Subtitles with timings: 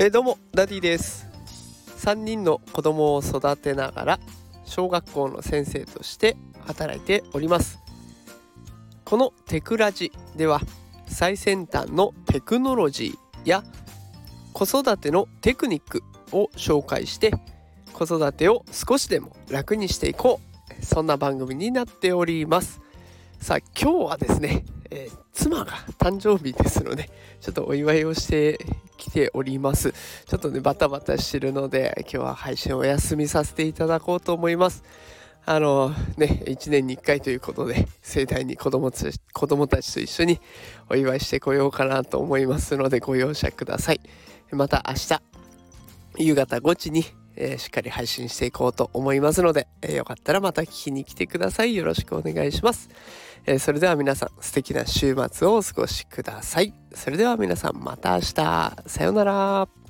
[0.00, 1.26] えー、どうもダディです。
[2.04, 4.20] 3人の子供を育てながら
[4.64, 6.36] 小学校の先生として
[6.66, 7.80] 働いております。
[9.04, 10.60] このテクラジでは
[11.08, 13.64] 最先端のテクノロジーや
[14.52, 17.32] 子育てのテクニックを紹介して
[17.92, 20.38] 子育てを少しでも楽にしていこ
[20.80, 20.84] う。
[20.86, 22.80] そんな番組になっております。
[23.40, 27.10] さあ今日はですね、えー、妻が誕生日ですので
[27.40, 28.60] ちょっとお祝いをして
[28.98, 29.92] 来ております。
[30.26, 34.82] ちょっとねバタバタしてるので今日は配信お休みさせていただこうと思います。
[35.46, 40.40] あのね1年に1回ということで盛大に子供つ子供たちと一緒に
[40.90, 44.00] お祝いしてこようかなと思いますのでご容赦ください。
[44.50, 45.22] また明日
[46.18, 47.04] 夕方5時に
[47.40, 51.74] えー、しっかり配信していこうと思いますので、えー、よかったらまた聞きに来てください。
[51.76, 52.90] よろしくお願いします。
[53.46, 56.74] えー、それでは皆さん素敵な週末をお過ごしください。
[56.92, 58.76] それでは皆さんまた明日。
[58.86, 59.87] さようなら。